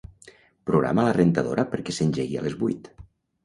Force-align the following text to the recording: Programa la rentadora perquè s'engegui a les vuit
Programa 0.69 1.05
la 1.09 1.11
rentadora 1.19 1.67
perquè 1.77 1.97
s'engegui 2.01 2.43
a 2.43 2.47
les 2.51 2.61
vuit 2.67 2.95